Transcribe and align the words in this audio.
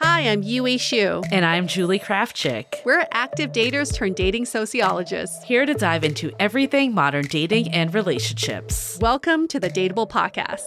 Hi, 0.00 0.28
I'm 0.28 0.42
Yue 0.42 0.76
Shu. 0.76 1.22
And 1.32 1.42
I'm 1.42 1.66
Julie 1.66 1.98
Krafchick. 1.98 2.84
We're 2.84 3.06
active 3.12 3.50
daters 3.52 3.94
turned 3.94 4.14
dating 4.14 4.44
sociologists. 4.44 5.42
Here 5.42 5.64
to 5.64 5.72
dive 5.72 6.04
into 6.04 6.32
everything 6.38 6.92
modern 6.92 7.24
dating 7.24 7.72
and 7.72 7.94
relationships. 7.94 8.98
Welcome 9.00 9.48
to 9.48 9.58
the 9.58 9.70
Dateable 9.70 10.06
Podcast. 10.06 10.66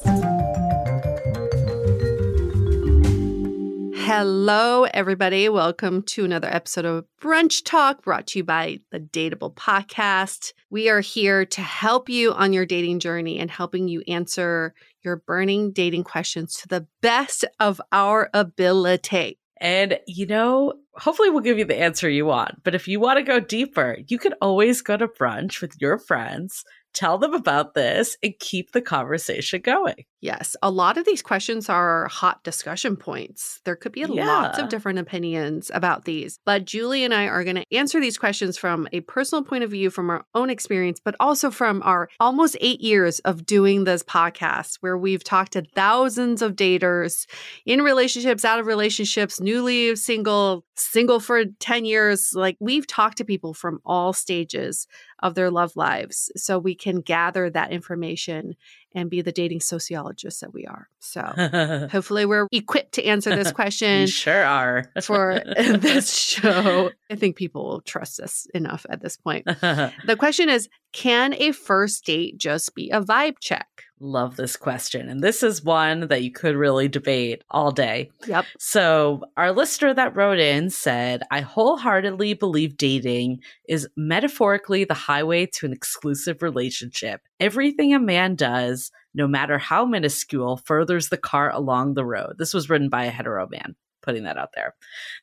Hello, 3.95 4.85
everybody. 4.85 5.47
Welcome 5.47 6.01
to 6.07 6.25
another 6.25 6.47
episode 6.51 6.85
of 6.85 7.05
Brunch 7.21 7.63
Talk 7.63 8.01
brought 8.01 8.25
to 8.27 8.39
you 8.39 8.43
by 8.43 8.79
the 8.91 8.99
Dateable 8.99 9.53
Podcast. 9.53 10.53
We 10.71 10.89
are 10.89 11.01
here 11.01 11.45
to 11.45 11.61
help 11.61 12.09
you 12.09 12.33
on 12.33 12.51
your 12.51 12.65
dating 12.65 13.01
journey 13.01 13.37
and 13.37 13.51
helping 13.51 13.87
you 13.87 14.01
answer 14.07 14.73
your 15.03 15.17
burning 15.17 15.71
dating 15.71 16.03
questions 16.03 16.55
to 16.55 16.67
the 16.67 16.87
best 17.01 17.45
of 17.59 17.81
our 17.91 18.29
ability. 18.33 19.37
And, 19.61 19.99
you 20.07 20.25
know, 20.25 20.73
hopefully 20.93 21.29
we'll 21.29 21.41
give 21.41 21.57
you 21.57 21.65
the 21.65 21.79
answer 21.79 22.09
you 22.09 22.25
want. 22.25 22.63
But 22.63 22.75
if 22.75 22.87
you 22.87 22.99
want 22.99 23.17
to 23.17 23.23
go 23.23 23.39
deeper, 23.39 23.97
you 24.07 24.17
can 24.17 24.33
always 24.41 24.81
go 24.81 24.95
to 24.95 25.07
brunch 25.07 25.61
with 25.61 25.75
your 25.79 25.97
friends 25.97 26.63
tell 26.93 27.17
them 27.17 27.33
about 27.33 27.73
this 27.73 28.17
and 28.23 28.33
keep 28.39 28.71
the 28.71 28.81
conversation 28.81 29.61
going. 29.61 30.05
Yes, 30.21 30.57
a 30.61 30.69
lot 30.69 30.97
of 30.97 31.05
these 31.05 31.21
questions 31.21 31.69
are 31.69 32.07
hot 32.09 32.43
discussion 32.43 32.97
points. 32.97 33.61
There 33.63 33.77
could 33.77 33.93
be 33.93 34.01
yeah. 34.01 34.25
lots 34.25 34.59
of 34.59 34.67
different 34.67 34.99
opinions 34.99 35.71
about 35.73 36.03
these, 36.03 36.39
but 36.45 36.65
Julie 36.65 37.05
and 37.05 37.13
I 37.13 37.27
are 37.27 37.45
going 37.45 37.55
to 37.55 37.65
answer 37.71 38.01
these 38.01 38.17
questions 38.17 38.57
from 38.57 38.87
a 38.91 38.99
personal 39.01 39.43
point 39.43 39.63
of 39.63 39.71
view, 39.71 39.89
from 39.89 40.09
our 40.09 40.25
own 40.35 40.49
experience, 40.49 40.99
but 41.03 41.15
also 41.21 41.49
from 41.51 41.81
our 41.83 42.09
almost 42.19 42.57
eight 42.59 42.81
years 42.81 43.19
of 43.19 43.45
doing 43.45 43.85
this 43.85 44.03
podcast, 44.03 44.77
where 44.81 44.97
we've 44.97 45.23
talked 45.23 45.53
to 45.53 45.63
thousands 45.73 46.41
of 46.41 46.55
daters 46.55 47.25
in 47.65 47.81
relationships, 47.81 48.43
out 48.43 48.59
of 48.59 48.65
relationships, 48.65 49.39
newly 49.39 49.95
single, 49.95 50.65
single 50.75 51.21
for 51.21 51.45
10 51.45 51.85
years. 51.85 52.31
Like 52.33 52.57
we've 52.59 52.87
talked 52.87 53.19
to 53.19 53.25
people 53.25 53.53
from 53.53 53.79
all 53.85 54.11
stages 54.11 54.85
of 55.21 55.35
their 55.35 55.51
love 55.51 55.75
lives 55.75 56.31
so 56.35 56.57
we 56.57 56.75
can 56.75 57.01
gather 57.01 57.49
that 57.49 57.71
information 57.71 58.55
and 58.95 59.09
be 59.09 59.21
the 59.21 59.31
dating 59.31 59.59
sociologists 59.59 60.39
that 60.39 60.53
we 60.53 60.65
are. 60.65 60.89
So 60.99 61.21
hopefully 61.91 62.25
we're 62.25 62.47
equipped 62.51 62.93
to 62.93 63.05
answer 63.05 63.35
this 63.35 63.51
question. 63.59 64.07
sure 64.07 64.43
are. 64.43 64.85
for 65.03 65.41
this 65.45 66.17
show. 66.17 66.89
I 67.09 67.15
think 67.15 67.35
people 67.35 67.67
will 67.67 67.81
trust 67.81 68.19
us 68.19 68.47
enough 68.53 68.85
at 68.89 69.01
this 69.01 69.17
point. 69.17 69.45
the 69.45 70.15
question 70.17 70.49
is 70.49 70.69
Can 70.91 71.33
a 71.35 71.51
first 71.51 72.05
date 72.05 72.37
just 72.37 72.73
be 72.75 72.89
a 72.89 73.01
vibe 73.01 73.35
check? 73.39 73.67
Love 74.01 74.37
this 74.37 74.55
question. 74.55 75.09
And 75.09 75.21
this 75.21 75.43
is 75.43 75.63
one 75.63 76.07
that 76.07 76.23
you 76.23 76.31
could 76.31 76.55
really 76.55 76.87
debate 76.87 77.43
all 77.49 77.71
day. 77.71 78.09
Yep. 78.27 78.45
So, 78.57 79.23
our 79.35 79.51
listener 79.51 79.93
that 79.93 80.15
wrote 80.15 80.39
in 80.39 80.69
said, 80.69 81.23
I 81.31 81.41
wholeheartedly 81.41 82.35
believe 82.35 82.77
dating 82.77 83.41
is 83.67 83.89
metaphorically 83.97 84.85
the 84.85 84.93
highway 84.93 85.47
to 85.47 85.65
an 85.65 85.73
exclusive 85.73 86.41
relationship. 86.41 87.21
Everything 87.41 87.93
a 87.93 87.99
man 87.99 88.35
does, 88.35 88.89
no 89.13 89.27
matter 89.27 89.57
how 89.57 89.85
minuscule, 89.85 90.57
furthers 90.57 91.09
the 91.09 91.17
car 91.17 91.51
along 91.51 91.95
the 91.95 92.05
road. 92.05 92.35
This 92.37 92.53
was 92.53 92.69
written 92.69 92.87
by 92.87 93.03
a 93.03 93.11
hetero 93.11 93.49
man 93.49 93.75
putting 94.09 94.23
that 94.23 94.37
out 94.37 94.53
there. 94.55 94.73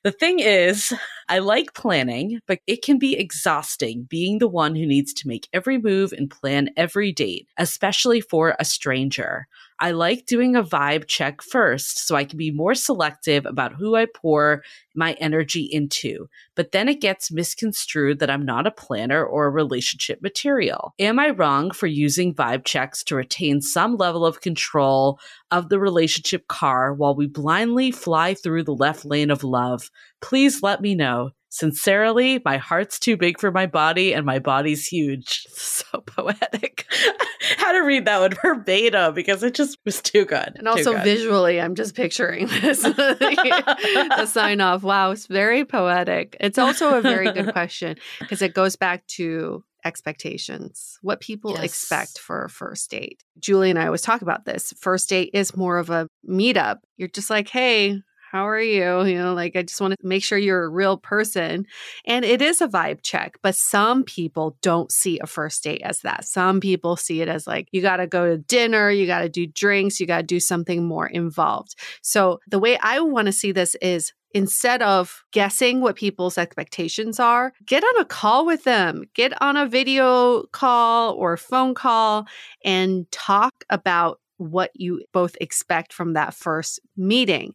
The 0.05 0.13
thing 0.13 0.39
is, 0.39 0.93
I 1.29 1.41
like 1.41 1.75
planning, 1.75 2.39
but 2.47 2.61
it 2.69 2.83
can 2.83 3.01
be 3.01 3.17
exhausting 3.17 4.07
being 4.09 4.39
the 4.39 4.47
one 4.47 4.77
who 4.77 4.87
needs 4.87 5.13
to 5.15 5.27
make 5.27 5.49
every 5.53 5.77
move 5.77 6.13
and 6.13 6.31
plan 6.31 6.71
every 6.77 7.11
date, 7.11 7.49
especially 7.59 8.21
for 8.21 8.55
a 8.61 8.65
stranger. 8.65 9.49
I 9.79 9.91
like 9.91 10.27
doing 10.27 10.57
a 10.57 10.63
vibe 10.63 11.07
check 11.07 11.43
first 11.43 12.07
so 12.07 12.17
I 12.17 12.25
can 12.25 12.39
be 12.39 12.51
more 12.51 12.75
selective 12.75 13.45
about 13.45 13.75
who 13.75 13.95
I 13.95 14.07
pour 14.07 14.63
my 14.95 15.13
energy 15.15 15.69
into. 15.71 16.29
But 16.55 16.73
then 16.73 16.89
it 16.89 17.01
gets 17.01 17.31
misconstrued 17.31 18.19
that 18.19 18.31
I'm 18.31 18.45
not 18.45 18.67
a 18.67 18.71
planner 18.71 19.25
or 19.25 19.47
a 19.47 19.51
relationship 19.51 20.23
material. 20.23 20.95
Am 20.99 21.19
I 21.19 21.31
wrong 21.31 21.71
for 21.71 21.87
using 21.87 22.35
vibe 22.35 22.65
checks 22.65 23.05
to 23.05 23.17
retain 23.17 23.61
some 23.61 23.97
level 23.97 24.25
of 24.25 24.41
control 24.41 25.19
of 25.51 25.69
the 25.69 25.79
relationship 25.79 26.49
car 26.49 26.95
while 26.95 27.15
we 27.15 27.27
blindly 27.27 27.91
fly 27.91 28.35
through 28.35 28.65
the 28.65 28.75
left 28.75 29.05
lane 29.05 29.31
of 29.31 29.45
love? 29.45 29.91
Please 30.21 30.63
let 30.63 30.81
me 30.81 30.95
know. 30.95 31.31
Sincerely, 31.57 32.39
my 32.45 32.59
heart's 32.59 32.99
too 32.99 33.17
big 33.17 33.41
for 33.41 33.51
my 33.51 33.65
body 33.65 34.13
and 34.13 34.27
my 34.27 34.39
body's 34.39 34.87
huge. 34.87 35.47
So 35.87 36.01
poetic. 36.01 36.87
How 37.59 37.73
to 37.73 37.81
read 37.81 38.07
that 38.07 38.21
one 38.21 38.35
verbatim 38.43 39.15
because 39.15 39.43
it 39.43 39.55
just 39.55 39.79
was 39.85 40.01
too 40.01 40.25
good. 40.25 40.53
And 40.57 40.67
also 40.67 40.95
good. 40.95 41.05
visually, 41.05 41.61
I'm 41.61 41.75
just 41.75 41.95
picturing 41.95 42.47
this. 42.47 42.83
the 42.83 44.27
sign 44.27 44.61
off. 44.61 44.83
Wow, 44.83 45.13
it's 45.13 45.27
very 45.27 45.65
poetic. 45.65 46.37
It's 46.41 46.59
also 46.59 46.97
a 46.97 47.03
very 47.03 47.31
good 47.31 47.53
question 47.53 47.97
because 48.19 48.43
it 48.43 48.55
goes 48.55 48.75
back 48.75 49.07
to 49.19 49.63
expectations, 49.85 50.99
what 51.03 51.21
people 51.21 51.53
yes. 51.53 51.65
expect 51.65 52.19
for 52.19 52.45
a 52.45 52.51
first 52.51 52.91
date. 52.91 53.23
Julie 53.39 53.71
and 53.71 53.79
I 53.79 53.87
always 53.87 54.03
talk 54.03 54.23
about 54.23 54.45
this. 54.45 54.73
First 54.81 55.11
date 55.11 55.31
is 55.35 55.57
more 55.57 55.79
of 55.79 55.91
a 55.91 56.09
meetup. 56.29 56.79
You're 56.97 57.09
just 57.09 57.31
like, 57.31 57.49
hey, 57.49 58.01
how 58.31 58.49
are 58.49 58.61
you? 58.61 59.05
You 59.05 59.19
know, 59.19 59.35
like 59.35 59.57
I 59.57 59.63
just 59.63 59.81
want 59.81 59.95
to 59.99 60.07
make 60.07 60.25
sure 60.25 60.37
you're 60.37 60.65
a 60.65 60.69
real 60.69 60.97
person. 60.97 61.67
And 62.07 62.25
it 62.25 62.43
is 62.43 62.61
a 62.61 62.69
vibe 62.69 63.01
check, 63.03 63.39
but 63.43 63.55
some 63.55 64.05
people 64.05 64.57
don't 64.63 64.91
see 64.91 65.19
a 65.21 65.27
first 65.27 65.63
date 65.63 65.83
as 65.83 66.01
that. 66.01 66.25
Some 66.25 66.61
people 66.61 66.97
see 66.97 67.23
it 67.23 67.29
as 67.29 67.47
like, 67.47 67.69
you 67.73 67.83
got 67.83 67.99
to 67.99 68.07
go 68.07 68.27
to 68.27 68.39
dinner, 68.39 68.91
you 68.91 69.07
got 69.07 69.21
to 69.21 69.29
do 69.29 69.47
drinks, 69.47 70.01
you 70.01 70.07
got 70.07 70.19
to 70.19 70.23
do 70.23 70.41
something 70.41 70.85
more 70.85 71.07
involved. 71.07 71.77
So 72.03 72.41
the 72.49 72.59
way 72.59 72.79
I 72.79 73.01
want 73.01 73.27
to 73.27 73.33
see 73.33 73.53
this 73.53 73.77
is 73.77 74.13
instead 74.35 74.83
of 74.83 75.25
guessing 75.33 75.81
what 75.81 75.97
people's 75.97 76.37
expectations 76.37 77.19
are, 77.19 77.53
get 77.65 77.83
on 77.83 78.01
a 78.01 78.05
call 78.05 78.45
with 78.45 78.65
them, 78.65 79.05
get 79.15 79.41
on 79.41 79.57
a 79.57 79.67
video 79.67 80.43
call 80.53 81.15
or 81.15 81.37
phone 81.37 81.75
call 81.75 82.27
and 82.65 83.11
talk 83.11 83.65
about 83.71 84.21
what 84.37 84.71
you 84.75 85.03
both 85.13 85.37
expect 85.41 85.93
from 85.93 86.13
that 86.13 86.35
first 86.35 86.81
meeting. 86.97 87.55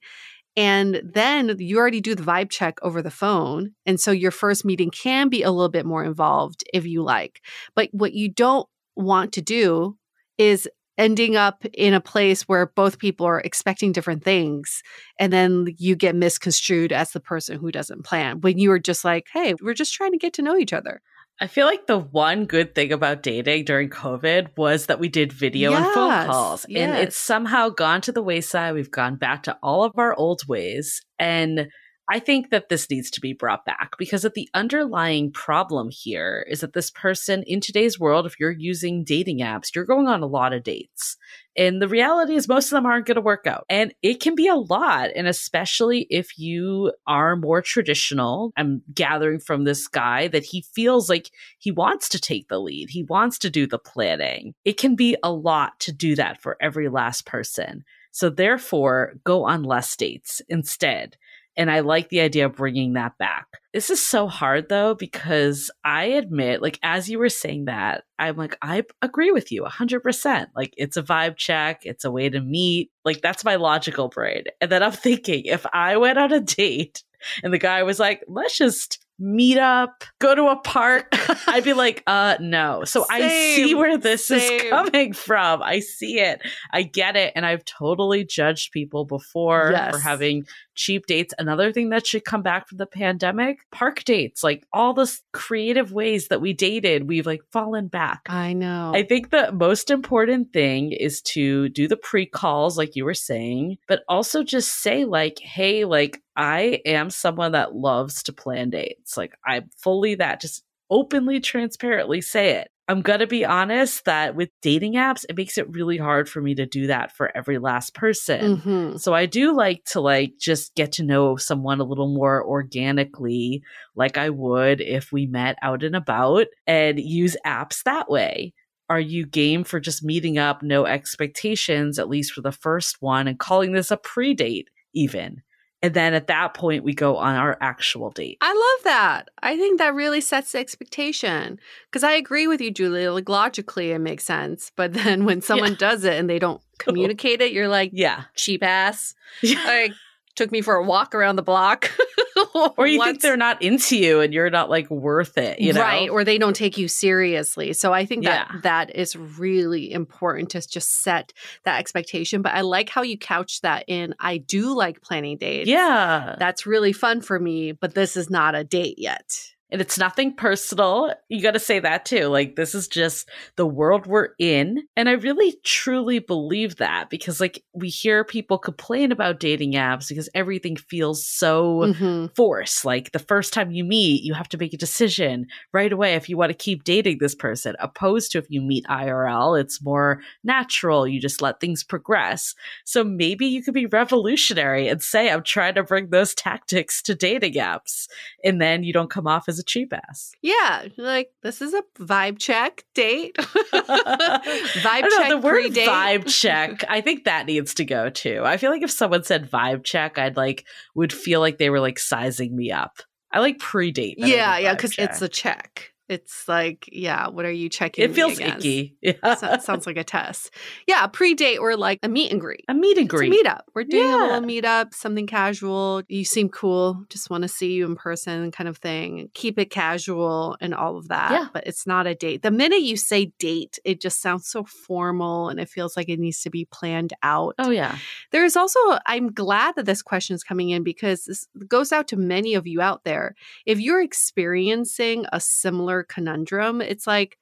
And 0.57 1.01
then 1.03 1.56
you 1.59 1.77
already 1.77 2.01
do 2.01 2.13
the 2.13 2.24
vibe 2.24 2.50
check 2.50 2.77
over 2.81 3.01
the 3.01 3.12
phone. 3.12 3.71
And 3.86 4.00
so 4.00 4.12
your 4.12 4.31
first 4.31 4.65
meeting 4.65 4.92
can 4.92 5.30
be 5.30 5.44
a 5.44 5.51
little 5.51 5.69
bit 5.69 5.86
more 5.86 6.03
involved 6.03 6.63
if 6.74 6.86
you 6.86 7.03
like. 7.03 7.42
But 7.75 7.89
what 7.92 8.13
you 8.13 8.30
don't 8.30 8.68
want 8.95 9.33
to 9.33 9.42
do 9.42 9.98
is 10.38 10.68
ending 10.98 11.36
up 11.36 11.65
in 11.74 11.94
a 11.94 12.01
place 12.01 12.44
where 12.44 12.68
both 12.68 13.00
people 13.00 13.25
are 13.25 13.39
expecting 13.39 13.92
different 13.92 14.24
things 14.24 14.83
and 15.18 15.31
then 15.31 15.68
you 15.77 15.95
get 15.95 16.15
misconstrued 16.15 16.92
as 16.92 17.12
the 17.12 17.19
person 17.19 17.57
who 17.57 17.71
doesn't 17.71 18.03
plan 18.03 18.42
when 18.42 18.59
you 18.59 18.71
are 18.71 18.80
just 18.80 19.06
like 19.06 19.25
hey 19.33 19.56
we're 19.62 19.74
just 19.74 19.94
trying 19.94 20.12
to 20.12 20.18
get 20.18 20.33
to 20.33 20.42
know 20.42 20.57
each 20.57 20.74
other 20.74 21.01
I 21.41 21.47
feel 21.47 21.65
like 21.65 21.88
the 21.88 21.97
one 21.97 22.45
good 22.45 22.75
thing 22.75 22.93
about 22.93 23.23
dating 23.23 23.65
during 23.65 23.89
COVID 23.89 24.55
was 24.57 24.85
that 24.85 24.99
we 24.99 25.09
did 25.09 25.33
video 25.33 25.73
and 25.73 25.83
phone 25.88 26.09
Yes, 26.09 26.27
calls. 26.27 26.65
And 26.65 26.95
it's 26.95 27.17
somehow 27.17 27.69
gone 27.69 28.01
to 28.01 28.11
the 28.11 28.21
wayside. 28.21 28.75
We've 28.75 28.91
gone 28.91 29.15
back 29.15 29.41
to 29.43 29.57
all 29.63 29.83
of 29.83 29.93
our 29.97 30.13
old 30.13 30.47
ways. 30.47 31.01
And 31.17 31.67
I 32.11 32.19
think 32.19 32.49
that 32.49 32.67
this 32.67 32.89
needs 32.89 33.09
to 33.11 33.21
be 33.21 33.31
brought 33.31 33.63
back 33.63 33.93
because 33.97 34.25
of 34.25 34.33
the 34.33 34.49
underlying 34.53 35.31
problem 35.31 35.87
here 35.89 36.45
is 36.49 36.59
that 36.59 36.73
this 36.73 36.91
person 36.91 37.41
in 37.47 37.61
today's 37.61 37.97
world, 37.97 38.25
if 38.25 38.37
you're 38.37 38.51
using 38.51 39.05
dating 39.05 39.39
apps, 39.39 39.73
you're 39.73 39.85
going 39.85 40.09
on 40.09 40.21
a 40.21 40.27
lot 40.27 40.51
of 40.51 40.61
dates. 40.61 41.15
And 41.55 41.81
the 41.81 41.87
reality 41.87 42.35
is, 42.35 42.49
most 42.49 42.65
of 42.65 42.71
them 42.71 42.85
aren't 42.85 43.05
going 43.05 43.15
to 43.15 43.21
work 43.21 43.47
out. 43.47 43.63
And 43.69 43.93
it 44.01 44.19
can 44.19 44.35
be 44.35 44.49
a 44.49 44.55
lot. 44.55 45.11
And 45.15 45.25
especially 45.25 46.05
if 46.09 46.37
you 46.37 46.91
are 47.07 47.37
more 47.37 47.61
traditional, 47.61 48.51
I'm 48.57 48.81
gathering 48.93 49.39
from 49.39 49.63
this 49.63 49.87
guy 49.87 50.27
that 50.29 50.43
he 50.43 50.65
feels 50.73 51.09
like 51.09 51.29
he 51.59 51.71
wants 51.71 52.09
to 52.09 52.19
take 52.19 52.49
the 52.49 52.59
lead, 52.59 52.89
he 52.89 53.03
wants 53.03 53.37
to 53.39 53.49
do 53.49 53.67
the 53.67 53.79
planning. 53.79 54.53
It 54.65 54.77
can 54.77 54.97
be 54.97 55.15
a 55.23 55.31
lot 55.31 55.79
to 55.81 55.93
do 55.93 56.15
that 56.15 56.41
for 56.41 56.57
every 56.59 56.89
last 56.89 57.25
person. 57.25 57.85
So, 58.11 58.29
therefore, 58.29 59.13
go 59.23 59.45
on 59.45 59.63
less 59.63 59.95
dates 59.95 60.41
instead. 60.49 61.15
And 61.57 61.69
I 61.69 61.81
like 61.81 62.09
the 62.09 62.21
idea 62.21 62.45
of 62.45 62.56
bringing 62.56 62.94
that 62.94 63.18
back. 63.18 63.48
This 63.74 63.89
is 63.89 64.01
so 64.01 64.27
hard 64.27 64.69
though, 64.69 64.95
because 64.95 65.71
I 65.83 66.06
admit, 66.06 66.62
like, 66.62 66.80
as 66.83 67.09
you 67.09 67.19
were 67.19 67.30
saying 67.30 67.65
that, 67.65 68.03
I'm 68.19 68.38
like, 68.38 68.57
I 68.62 68.83
agree 69.01 69.31
with 69.31 69.51
you 69.51 69.63
100%. 69.63 70.48
Like, 70.56 70.74
it's 70.77 70.98
a 70.98 71.03
vibe 71.03 71.38
check, 71.38 71.81
it's 71.83 72.06
a 72.06 72.12
way 72.12 72.30
to 72.30 72.42
meet. 72.42 72.92
Like, 73.06 73.21
that's 73.21 73.45
my 73.45 73.56
logical 73.56 74.09
brain. 74.09 74.44
And 74.59 74.71
then 74.71 74.83
I'm 74.83 74.92
thinking, 74.92 75.45
if 75.45 75.65
I 75.74 75.98
went 75.98 76.18
on 76.18 76.31
a 76.31 76.39
date 76.39 77.03
and 77.44 77.53
the 77.53 77.59
guy 77.59 77.83
was 77.83 78.00
like, 78.00 78.24
let's 78.27 78.57
just 78.57 79.00
meet 79.21 79.57
up, 79.57 80.03
go 80.19 80.33
to 80.33 80.48
a 80.48 80.56
park, 80.57 81.07
I'd 81.48 81.63
be 81.63 81.74
like, 81.74 82.03
uh, 82.07 82.38
no. 82.39 82.83
So 82.86 83.06
I 83.09 83.27
see 83.56 83.75
where 83.75 83.98
this 83.98 84.31
is 84.31 84.63
coming 84.69 85.13
from. 85.13 85.62
I 85.62 85.80
see 85.80 86.19
it. 86.19 86.42
I 86.71 86.81
get 86.81 87.15
it. 87.15 87.31
And 87.36 87.45
I've 87.45 87.63
totally 87.63 88.25
judged 88.25 88.71
people 88.71 89.06
before 89.06 89.74
for 89.92 90.00
having 90.00 90.45
cheap 90.75 91.06
dates. 91.06 91.33
Another 91.38 91.71
thing 91.71 91.89
that 91.89 92.07
should 92.07 92.25
come 92.25 92.41
back 92.41 92.68
from 92.68 92.77
the 92.77 92.85
pandemic 92.85 93.59
park 93.71 94.03
dates, 94.03 94.44
like 94.44 94.65
all 94.73 94.94
the 94.94 95.12
creative 95.33 95.91
ways 95.91 96.27
that 96.29 96.41
we 96.41 96.53
dated, 96.53 97.07
we've 97.07 97.25
like 97.25 97.41
fallen 97.51 97.88
back. 97.88 98.21
I 98.27 98.53
know. 98.53 98.91
I 98.94 99.03
think 99.03 99.29
the 99.29 99.51
most 99.51 99.89
important 99.89 100.53
thing 100.53 100.91
is 100.91 101.21
to 101.21 101.69
do 101.69 101.88
the 101.88 101.97
pre 101.97 102.25
calls, 102.25 102.77
like 102.77 102.95
you 102.95 103.06
were 103.06 103.13
saying, 103.13 103.77
but 103.88 104.03
also 104.07 104.44
just 104.44 104.81
say, 104.81 105.06
like, 105.06 105.39
hey, 105.39 105.85
like, 105.85 106.21
I 106.35 106.81
am 106.85 107.09
someone 107.09 107.51
that 107.53 107.75
loves 107.75 108.24
to 108.24 108.33
plan 108.33 108.69
dates. 108.69 109.17
Like, 109.17 109.35
I'm 109.45 109.69
fully 109.77 110.15
that, 110.15 110.41
just 110.41 110.63
openly, 110.89 111.39
transparently 111.39 112.21
say 112.21 112.51
it. 112.57 112.69
I'm 112.91 113.01
going 113.01 113.19
to 113.19 113.27
be 113.27 113.45
honest 113.45 114.03
that 114.05 114.35
with 114.35 114.49
dating 114.61 114.95
apps, 114.95 115.23
it 115.29 115.38
makes 115.38 115.57
it 115.57 115.69
really 115.69 115.97
hard 115.97 116.27
for 116.27 116.41
me 116.41 116.55
to 116.55 116.65
do 116.65 116.88
that 116.88 117.15
for 117.15 117.35
every 117.35 117.57
last 117.57 117.93
person. 117.95 118.57
Mhm. 118.57 118.99
So 118.99 119.13
I 119.13 119.25
do 119.25 119.55
like 119.55 119.85
to 119.91 120.01
like 120.01 120.33
just 120.38 120.75
get 120.75 120.91
to 120.93 121.03
know 121.03 121.38
someone 121.38 121.79
a 121.79 121.85
little 121.85 122.13
more 122.13 122.45
organically, 122.45 123.63
like 123.95 124.17
I 124.17 124.29
would 124.29 124.81
if 124.81 125.11
we 125.11 125.25
met 125.25 125.57
out 125.61 125.83
and 125.83 125.95
about 125.95 126.47
and 126.67 126.99
use 126.99 127.38
apps 127.45 127.83
that 127.83 128.09
way. 128.09 128.53
Are 128.89 128.99
you 128.99 129.25
game 129.25 129.63
for 129.63 129.79
just 129.79 130.03
meeting 130.03 130.38
up, 130.38 130.61
no 130.61 130.85
expectations, 130.85 131.97
at 131.97 132.09
least 132.09 132.33
for 132.33 132.41
the 132.41 132.51
first 132.51 132.97
one, 132.99 133.27
and 133.27 133.39
calling 133.39 133.71
this 133.71 133.89
a 133.91 133.95
pre 133.97 134.33
date, 134.33 134.69
even? 134.93 135.41
And 135.83 135.93
then 135.93 136.13
at 136.13 136.27
that 136.27 136.53
point, 136.53 136.83
we 136.83 136.93
go 136.93 137.17
on 137.17 137.35
our 137.35 137.57
actual 137.59 138.11
date. 138.11 138.37
I 138.41 138.53
love 138.53 138.83
that. 138.83 139.29
I 139.41 139.57
think 139.57 139.79
that 139.79 139.95
really 139.95 140.21
sets 140.21 140.51
the 140.51 140.59
expectation. 140.59 141.59
Because 141.89 142.03
I 142.03 142.11
agree 142.13 142.45
with 142.47 142.61
you, 142.61 142.69
Julie. 142.71 143.07
Like 143.09 143.27
logically, 143.29 143.91
it 143.91 143.99
makes 143.99 144.23
sense. 144.23 144.71
But 144.75 144.93
then 144.93 145.25
when 145.25 145.41
someone 145.41 145.73
does 145.75 146.03
it 146.03 146.13
and 146.19 146.29
they 146.29 146.37
don't 146.39 146.61
communicate 146.77 147.41
it, 147.41 147.51
you're 147.51 147.67
like, 147.67 147.89
Yeah. 147.93 148.23
cheap 148.35 148.61
ass. 148.63 149.15
Like, 149.43 149.93
took 150.35 150.51
me 150.51 150.61
for 150.61 150.75
a 150.75 150.83
walk 150.83 151.13
around 151.15 151.35
the 151.35 151.43
block. 151.43 151.89
or 152.77 152.87
you 152.87 153.03
think 153.03 153.21
they're 153.21 153.37
not 153.37 153.61
into 153.61 153.97
you 153.97 154.19
and 154.19 154.33
you're 154.33 154.49
not 154.49 154.69
like 154.69 154.89
worth 154.89 155.37
it, 155.37 155.59
you 155.59 155.73
know? 155.73 155.81
right 155.81 156.09
or 156.09 156.23
they 156.23 156.37
don't 156.37 156.55
take 156.55 156.77
you 156.77 156.87
seriously 156.87 157.71
so 157.73 157.93
i 157.93 158.05
think 158.05 158.23
that 158.23 158.47
Yeah. 158.51 158.59
that 158.61 158.95
is 158.95 159.15
really 159.15 159.91
important 159.91 160.49
to 160.51 160.67
just 160.67 161.01
set 161.03 161.33
that 161.65 161.79
expectation 161.79 162.41
but 162.41 162.53
i 162.53 162.61
like 162.61 162.89
how 162.89 163.03
you 163.03 163.17
couch 163.17 163.61
that 163.61 163.85
in 163.87 164.15
i 164.19 164.37
do 164.37 164.73
like 164.75 165.01
planning 165.01 165.37
dates 165.37 165.69
Yeah. 165.69 166.35
that's 166.39 166.65
really 166.65 166.93
fun 166.93 167.21
for 167.21 167.39
me 167.39 167.71
but 167.73 167.93
this 167.93 168.17
is 168.17 168.29
not 168.29 168.55
a 168.55 168.63
date 168.63 168.95
yet 168.97 169.37
and 169.71 169.79
it's 169.79 169.97
nothing 169.97 170.35
personal. 170.35 171.13
You 171.29 171.41
got 171.41 171.51
to 171.51 171.59
say 171.59 171.79
that 171.79 172.03
too. 172.06 172.27
Like, 172.27 172.56
this 172.56 172.75
is 172.75 172.88
just 172.88 173.29
the 173.56 173.65
world 173.65 174.06
we're 174.06 174.29
in. 174.38 174.83
And 174.97 175.07
I 175.07 175.13
really 175.13 175.56
truly 175.63 176.19
believe 176.19 176.75
that 176.77 177.09
because, 177.09 177.39
like, 177.39 177.63
we 177.73 177.88
hear 177.88 178.23
people 178.25 178.57
complain 178.57 179.12
about 179.12 179.39
dating 179.39 179.73
apps 179.73 180.09
because 180.09 180.27
everything 180.35 180.75
feels 180.75 181.25
so 181.25 181.94
Mhm. 181.94 182.35
forced. 182.35 182.83
Like, 182.83 183.12
the 183.13 183.19
first 183.19 183.53
time 183.53 183.71
you 183.71 183.85
meet, 183.85 184.23
you 184.23 184.33
have 184.33 184.50
to 184.50 184.57
make 184.57 184.73
a 184.73 184.77
decision 184.77 185.47
right 185.71 185.94
away 185.94 186.15
if 186.15 186.27
you 186.27 186.35
want 186.35 186.50
to 186.50 186.57
keep 186.57 186.83
dating 186.83 187.19
this 187.19 187.35
person, 187.35 187.75
opposed 187.79 188.31
to 188.31 188.39
if 188.39 188.45
you 188.50 188.62
meet 188.62 188.85
IRL, 188.89 189.56
it's 189.56 189.81
more 189.81 190.21
natural. 190.44 191.07
You 191.07 191.21
just 191.21 191.41
let 191.41 191.62
things 191.62 191.83
progress. 191.83 192.53
So 192.83 193.03
maybe 193.06 193.45
you 193.45 193.63
could 193.63 193.74
be 193.74 193.85
revolutionary 193.85 194.89
and 194.89 195.01
say, 195.01 195.29
I'm 195.31 195.44
trying 195.44 195.75
to 195.75 195.83
bring 195.83 196.09
those 196.09 196.35
tactics 196.35 197.01
to 197.03 197.15
dating 197.15 197.53
apps. 197.53 198.07
And 198.44 198.62
then 198.62 198.83
you 198.83 198.91
don't 198.91 199.09
come 199.09 199.27
off 199.27 199.47
as 199.47 199.60
a 199.61 199.63
cheap 199.63 199.93
ass. 199.93 200.33
yeah 200.41 200.87
like 200.97 201.29
this 201.43 201.61
is 201.61 201.73
a 201.73 201.83
vibe 201.99 202.37
check 202.39 202.83
date 202.93 203.35
vibe 203.37 205.01
don't 205.01 205.17
check 205.21 205.29
the 205.29 205.37
word 205.37 205.61
pre-date. 205.61 205.87
vibe 205.87 206.25
check. 206.41 206.83
I 206.89 207.01
think 207.01 207.23
that 207.25 207.45
needs 207.45 207.73
to 207.75 207.85
go 207.85 208.09
too. 208.09 208.41
I 208.43 208.57
feel 208.57 208.71
like 208.71 208.81
if 208.83 208.91
someone 208.91 209.23
said 209.23 209.49
vibe 209.49 209.83
check, 209.83 210.17
I'd 210.17 210.37
like 210.37 210.65
would 210.95 211.13
feel 211.13 211.39
like 211.39 211.57
they 211.57 211.69
were 211.69 211.79
like 211.79 211.99
sizing 211.99 212.55
me 212.55 212.71
up. 212.71 212.97
I 213.31 213.39
like 213.39 213.59
pre-date. 213.59 214.15
yeah 214.17 214.57
yeah 214.57 214.73
because 214.73 214.95
it's 214.97 215.21
a 215.21 215.29
check 215.29 215.93
it's 216.11 216.47
like 216.47 216.87
yeah 216.91 217.27
what 217.29 217.45
are 217.45 217.51
you 217.51 217.69
checking 217.69 218.03
it 218.05 218.13
feels 218.13 218.39
icky. 218.39 218.95
Yeah. 219.01 219.35
So- 219.35 219.57
sounds 219.59 219.85
like 219.87 219.97
a 219.97 220.03
test 220.03 220.51
yeah 220.87 221.07
pre-date 221.07 221.57
or 221.57 221.75
like 221.75 221.99
a 222.03 222.09
meet 222.09 222.31
and 222.31 222.39
greet 222.41 222.65
a 222.67 222.73
meet 222.73 222.97
and 222.97 223.05
It's 223.07 223.15
greet. 223.15 223.31
a 223.33 223.35
meetup. 223.35 223.61
We're 223.73 223.83
doing 223.85 224.03
a 224.03 224.07
Yeah. 224.07 224.15
little 224.23 224.41
meetup, 224.41 224.93
something 224.93 225.27
casual. 225.27 226.03
You 226.07 226.25
seem 226.25 226.49
cool. 226.49 227.05
Just 227.09 227.29
want 227.29 227.43
to 227.43 227.47
see 227.47 227.71
you 227.73 227.85
in 227.85 227.95
person, 227.95 228.51
kind 228.51 228.67
of 228.67 228.77
thing. 228.77 229.29
Keep 229.33 229.57
it 229.59 229.69
casual 229.71 230.57
and 230.61 230.73
all 230.73 230.97
of 230.97 231.07
that. 231.07 231.31
Yeah. 231.31 231.47
But 231.53 231.65
it's 231.67 231.85
not 231.87 232.07
a 232.07 232.15
date. 232.15 232.41
The 232.43 232.51
minute 232.51 232.81
you 232.81 232.97
say 232.97 233.31
date, 233.39 233.79
it 233.85 234.01
just 234.01 234.21
sounds 234.21 234.47
so 234.47 234.63
formal 234.63 235.50
and 235.50 235.59
it 235.59 235.69
feels 235.69 235.95
like 235.97 236.09
it 236.09 236.19
needs 236.19 236.41
to 236.43 236.50
be 236.50 236.65
planned 236.65 237.13
out. 237.24 237.55
Oh 237.59 237.69
yeah. 237.71 237.97
There's 238.31 238.55
also, 238.55 238.79
I'm 239.05 239.31
glad 239.31 239.75
that 239.75 239.86
this 239.86 240.01
question 240.01 240.36
is 240.36 240.43
coming 240.43 240.69
in 240.69 240.83
because 240.83 241.25
this 241.25 241.47
goes 241.67 241.91
out 241.91 242.07
to 242.09 242.17
many 242.17 242.53
of 242.55 242.67
you 242.67 242.81
out 242.81 243.03
there. 243.03 243.36
If 243.65 243.79
you're 243.79 244.01
experiencing 244.01 245.25
a 245.31 245.39
similar 245.39 246.00
conundrum, 246.03 246.81
it's 246.81 247.05
like, 247.08 247.38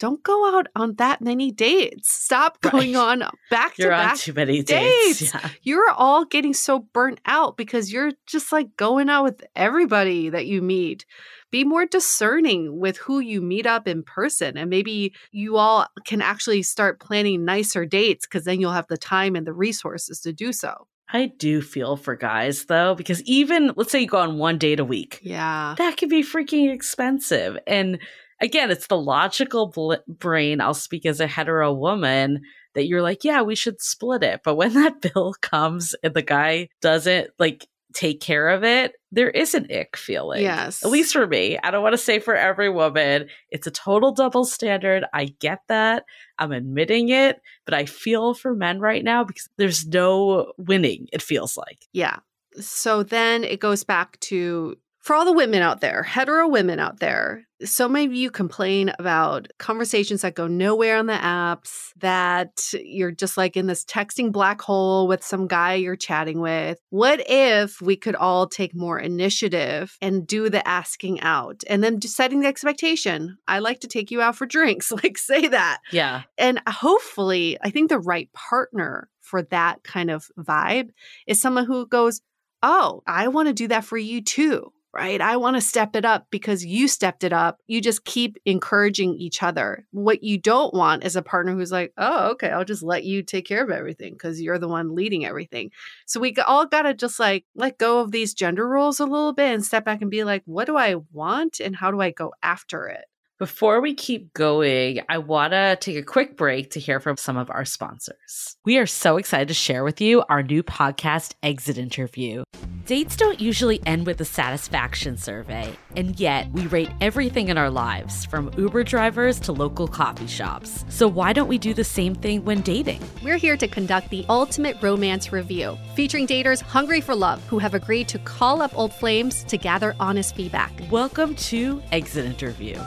don't 0.00 0.22
go 0.24 0.56
out 0.58 0.66
on 0.74 0.96
that 0.96 1.20
many 1.20 1.52
dates. 1.52 2.10
Stop 2.12 2.60
going 2.60 2.94
Right. 2.94 3.22
on 3.22 3.30
back 3.50 3.76
to 3.76 3.86
back 3.88 4.16
too 4.18 4.32
many 4.32 4.60
dates. 4.62 5.20
dates. 5.20 5.32
Yeah. 5.34 5.48
you're 5.62 5.90
all 5.90 6.24
getting 6.24 6.54
so 6.54 6.80
burnt 6.92 7.20
out 7.24 7.56
because 7.56 7.92
you're 7.92 8.10
just 8.26 8.50
like 8.50 8.76
going 8.76 9.08
out 9.08 9.22
with 9.22 9.44
everybody 9.54 10.28
that 10.30 10.46
you 10.46 10.60
meet. 10.60 11.06
Be 11.52 11.62
more 11.62 11.86
discerning 11.86 12.80
with 12.80 12.96
who 12.96 13.20
you 13.20 13.40
meet 13.40 13.64
up 13.66 13.86
in 13.86 14.02
person. 14.02 14.56
And 14.56 14.68
maybe 14.70 15.14
you 15.30 15.56
all 15.56 15.86
can 16.04 16.20
actually 16.20 16.62
start 16.64 16.98
planning 16.98 17.44
nicer 17.44 17.86
dates 17.86 18.26
because 18.26 18.44
then 18.44 18.60
you'll 18.60 18.72
have 18.72 18.88
the 18.88 18.96
time 18.96 19.36
and 19.36 19.46
the 19.46 19.52
resources 19.52 20.18
to 20.22 20.32
do 20.32 20.52
so. 20.52 20.88
I 21.10 21.26
do 21.38 21.60
feel 21.62 21.96
for 21.96 22.16
guys 22.16 22.64
though, 22.66 22.94
because 22.94 23.22
even 23.24 23.72
let's 23.76 23.92
say 23.92 24.00
you 24.00 24.06
go 24.06 24.18
on 24.18 24.38
one 24.38 24.58
date 24.58 24.80
a 24.80 24.84
week, 24.84 25.20
Yeah. 25.22 25.74
that 25.78 25.96
can 25.96 26.08
be 26.08 26.22
freaking 26.22 26.72
expensive. 26.72 27.58
And 27.66 27.98
again, 28.40 28.70
it's 28.70 28.86
the 28.86 28.96
logical 28.98 29.68
bl- 29.68 29.94
brain. 30.08 30.60
I'll 30.60 30.74
speak 30.74 31.04
as 31.06 31.20
a 31.20 31.26
hetero 31.26 31.72
woman 31.72 32.40
that 32.74 32.86
you're 32.86 33.02
like, 33.02 33.24
yeah, 33.24 33.42
we 33.42 33.54
should 33.54 33.80
split 33.82 34.22
it. 34.22 34.40
But 34.44 34.56
when 34.56 34.72
that 34.74 35.00
bill 35.02 35.34
comes 35.42 35.94
and 36.02 36.14
the 36.14 36.22
guy 36.22 36.68
doesn't 36.80 37.28
like 37.38 37.66
take 37.94 38.20
care 38.20 38.48
of 38.48 38.64
it, 38.64 38.94
there 39.10 39.30
is 39.30 39.54
an 39.54 39.66
ick 39.70 39.96
feeling. 39.96 40.42
Yes. 40.42 40.84
At 40.84 40.90
least 40.90 41.12
for 41.12 41.26
me. 41.26 41.58
I 41.62 41.70
don't 41.70 41.82
want 41.82 41.92
to 41.92 41.98
say 41.98 42.18
for 42.18 42.34
every 42.34 42.70
woman. 42.70 43.28
It's 43.50 43.66
a 43.66 43.70
total 43.70 44.12
double 44.12 44.44
standard. 44.44 45.04
I 45.12 45.34
get 45.40 45.60
that. 45.68 46.04
I'm 46.38 46.52
admitting 46.52 47.10
it, 47.10 47.40
but 47.64 47.74
I 47.74 47.86
feel 47.86 48.34
for 48.34 48.54
men 48.54 48.80
right 48.80 49.04
now 49.04 49.24
because 49.24 49.48
there's 49.56 49.86
no 49.86 50.52
winning, 50.58 51.08
it 51.12 51.22
feels 51.22 51.56
like. 51.56 51.86
Yeah. 51.92 52.16
So 52.60 53.02
then 53.02 53.44
it 53.44 53.60
goes 53.60 53.84
back 53.84 54.18
to 54.20 54.76
For 55.02 55.16
all 55.16 55.24
the 55.24 55.32
women 55.32 55.62
out 55.62 55.80
there, 55.80 56.04
hetero 56.04 56.46
women 56.46 56.78
out 56.78 57.00
there, 57.00 57.42
so 57.64 57.88
many 57.88 58.06
of 58.06 58.14
you 58.14 58.30
complain 58.30 58.92
about 59.00 59.48
conversations 59.58 60.22
that 60.22 60.36
go 60.36 60.46
nowhere 60.46 60.96
on 60.96 61.06
the 61.06 61.14
apps, 61.14 61.90
that 61.96 62.72
you're 62.72 63.10
just 63.10 63.36
like 63.36 63.56
in 63.56 63.66
this 63.66 63.84
texting 63.84 64.30
black 64.30 64.62
hole 64.62 65.08
with 65.08 65.24
some 65.24 65.48
guy 65.48 65.74
you're 65.74 65.96
chatting 65.96 66.40
with. 66.40 66.78
What 66.90 67.20
if 67.26 67.80
we 67.80 67.96
could 67.96 68.14
all 68.14 68.46
take 68.46 68.76
more 68.76 68.96
initiative 68.96 69.96
and 70.00 70.24
do 70.24 70.48
the 70.48 70.66
asking 70.66 71.20
out 71.22 71.64
and 71.68 71.82
then 71.82 72.00
setting 72.02 72.38
the 72.38 72.46
expectation? 72.46 73.38
I 73.48 73.58
like 73.58 73.80
to 73.80 73.88
take 73.88 74.12
you 74.12 74.20
out 74.20 74.36
for 74.36 74.46
drinks, 74.46 74.92
like 75.02 75.18
say 75.18 75.48
that. 75.48 75.80
Yeah. 75.90 76.22
And 76.38 76.60
hopefully, 76.68 77.58
I 77.60 77.70
think 77.70 77.88
the 77.88 77.98
right 77.98 78.32
partner 78.34 79.08
for 79.20 79.42
that 79.42 79.82
kind 79.82 80.12
of 80.12 80.28
vibe 80.38 80.90
is 81.26 81.40
someone 81.40 81.64
who 81.64 81.88
goes, 81.88 82.20
Oh, 82.62 83.02
I 83.04 83.26
want 83.26 83.48
to 83.48 83.52
do 83.52 83.66
that 83.66 83.84
for 83.84 83.98
you 83.98 84.22
too 84.22 84.72
right? 84.92 85.20
I 85.20 85.36
want 85.36 85.56
to 85.56 85.60
step 85.60 85.96
it 85.96 86.04
up 86.04 86.26
because 86.30 86.64
you 86.64 86.88
stepped 86.88 87.24
it 87.24 87.32
up. 87.32 87.58
You 87.66 87.80
just 87.80 88.04
keep 88.04 88.36
encouraging 88.44 89.14
each 89.14 89.42
other. 89.42 89.86
What 89.90 90.22
you 90.22 90.38
don't 90.38 90.74
want 90.74 91.04
is 91.04 91.16
a 91.16 91.22
partner 91.22 91.52
who's 91.52 91.72
like, 91.72 91.92
oh, 91.96 92.30
okay, 92.32 92.50
I'll 92.50 92.64
just 92.64 92.82
let 92.82 93.04
you 93.04 93.22
take 93.22 93.46
care 93.46 93.62
of 93.62 93.70
everything 93.70 94.12
because 94.12 94.40
you're 94.40 94.58
the 94.58 94.68
one 94.68 94.94
leading 94.94 95.24
everything. 95.24 95.70
So 96.06 96.20
we 96.20 96.34
all 96.46 96.66
got 96.66 96.82
to 96.82 96.94
just 96.94 97.18
like 97.18 97.44
let 97.54 97.78
go 97.78 98.00
of 98.00 98.12
these 98.12 98.34
gender 98.34 98.68
roles 98.68 99.00
a 99.00 99.04
little 99.04 99.32
bit 99.32 99.54
and 99.54 99.64
step 99.64 99.84
back 99.84 100.02
and 100.02 100.10
be 100.10 100.24
like, 100.24 100.42
what 100.44 100.66
do 100.66 100.76
I 100.76 100.96
want 101.12 101.60
and 101.60 101.74
how 101.74 101.90
do 101.90 102.00
I 102.00 102.10
go 102.10 102.32
after 102.42 102.86
it? 102.86 103.04
Before 103.38 103.80
we 103.80 103.94
keep 103.94 104.32
going, 104.34 105.00
I 105.08 105.18
want 105.18 105.52
to 105.52 105.76
take 105.80 105.96
a 105.96 106.02
quick 106.04 106.36
break 106.36 106.70
to 106.72 106.80
hear 106.80 107.00
from 107.00 107.16
some 107.16 107.36
of 107.36 107.50
our 107.50 107.64
sponsors. 107.64 108.56
We 108.64 108.78
are 108.78 108.86
so 108.86 109.16
excited 109.16 109.48
to 109.48 109.54
share 109.54 109.82
with 109.82 110.00
you 110.00 110.22
our 110.28 110.44
new 110.44 110.62
podcast, 110.62 111.34
Exit 111.42 111.76
Interview. 111.76 112.44
Dates 112.86 113.14
don't 113.14 113.40
usually 113.40 113.80
end 113.86 114.06
with 114.06 114.20
a 114.20 114.24
satisfaction 114.24 115.16
survey, 115.16 115.72
and 115.94 116.18
yet 116.18 116.50
we 116.50 116.66
rate 116.66 116.90
everything 117.00 117.48
in 117.48 117.56
our 117.56 117.70
lives, 117.70 118.24
from 118.24 118.50
Uber 118.58 118.82
drivers 118.82 119.38
to 119.38 119.52
local 119.52 119.86
coffee 119.86 120.26
shops. 120.26 120.84
So 120.88 121.06
why 121.06 121.32
don't 121.32 121.46
we 121.46 121.58
do 121.58 121.74
the 121.74 121.84
same 121.84 122.16
thing 122.16 122.44
when 122.44 122.60
dating? 122.62 123.00
We're 123.22 123.36
here 123.36 123.56
to 123.56 123.68
conduct 123.68 124.10
the 124.10 124.26
ultimate 124.28 124.82
romance 124.82 125.32
review, 125.32 125.78
featuring 125.94 126.26
daters 126.26 126.60
hungry 126.60 127.00
for 127.00 127.14
love 127.14 127.40
who 127.48 127.60
have 127.60 127.74
agreed 127.74 128.08
to 128.08 128.18
call 128.18 128.60
up 128.60 128.76
old 128.76 128.92
flames 128.92 129.44
to 129.44 129.56
gather 129.56 129.94
honest 130.00 130.34
feedback. 130.34 130.72
Welcome 130.90 131.36
to 131.36 131.80
Exit 131.92 132.24
Interview. 132.24 132.80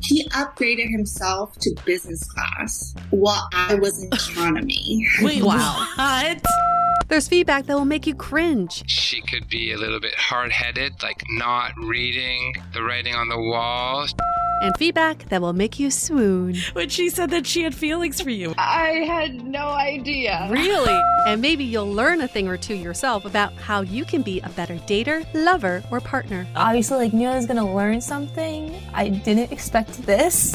He 0.00 0.28
upgraded 0.28 0.92
himself 0.92 1.58
to 1.58 1.74
business 1.84 2.22
class 2.24 2.94
while 3.10 3.48
I 3.52 3.74
was 3.74 4.00
in 4.00 4.12
economy. 4.12 5.08
Wait, 5.22 5.42
wow. 5.42 5.88
what? 5.96 6.73
There's 7.08 7.28
feedback 7.28 7.66
that 7.66 7.76
will 7.76 7.84
make 7.84 8.06
you 8.06 8.14
cringe. 8.14 8.82
She 8.86 9.20
could 9.20 9.46
be 9.48 9.72
a 9.72 9.76
little 9.76 10.00
bit 10.00 10.14
hard 10.14 10.50
headed, 10.50 11.02
like 11.02 11.22
not 11.32 11.72
reading 11.76 12.54
the 12.72 12.82
writing 12.82 13.14
on 13.14 13.28
the 13.28 13.38
walls. 13.38 14.14
And 14.62 14.74
feedback 14.78 15.28
that 15.28 15.42
will 15.42 15.52
make 15.52 15.78
you 15.78 15.90
swoon. 15.90 16.54
When 16.72 16.88
she 16.88 17.10
said 17.10 17.28
that 17.30 17.46
she 17.46 17.62
had 17.62 17.74
feelings 17.74 18.22
for 18.22 18.30
you. 18.30 18.54
I 18.56 19.04
had 19.06 19.44
no 19.44 19.68
idea. 19.68 20.48
Really? 20.50 20.98
and 21.26 21.42
maybe 21.42 21.64
you'll 21.64 21.92
learn 21.92 22.22
a 22.22 22.28
thing 22.28 22.48
or 22.48 22.56
two 22.56 22.74
yourself 22.74 23.26
about 23.26 23.52
how 23.54 23.82
you 23.82 24.06
can 24.06 24.22
be 24.22 24.40
a 24.40 24.48
better 24.50 24.76
dater, 24.76 25.26
lover, 25.34 25.82
or 25.90 26.00
partner. 26.00 26.46
Obviously, 26.56 26.96
like, 26.96 27.12
knew 27.12 27.28
I 27.28 27.36
was 27.36 27.46
gonna 27.46 27.74
learn 27.74 28.00
something. 28.00 28.74
I 28.94 29.10
didn't 29.10 29.52
expect 29.52 30.06
this. 30.06 30.54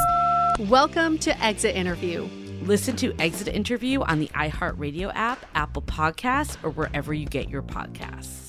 Welcome 0.67 1.19
to 1.19 1.43
Exit 1.43 1.75
Interview 1.75 2.27
Listen 2.69 2.95
to 2.97 3.11
Exit 3.19 3.47
Interview 3.47 4.01
on 4.01 4.19
the 4.19 4.27
iHeartRadio 4.27 5.11
app, 5.15 5.43
Apple 5.55 5.81
Podcasts, 5.81 6.55
or 6.63 6.69
wherever 6.69 7.15
you 7.15 7.25
get 7.25 7.49
your 7.49 7.63
podcasts. 7.63 8.48